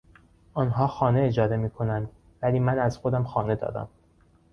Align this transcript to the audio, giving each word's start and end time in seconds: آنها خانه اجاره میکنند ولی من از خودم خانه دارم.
آنها 0.53 0.87
خانه 0.87 1.21
اجاره 1.21 1.57
میکنند 1.57 2.09
ولی 2.41 2.59
من 2.59 2.79
از 2.79 2.97
خودم 2.97 3.23
خانه 3.23 3.55
دارم. 3.55 3.87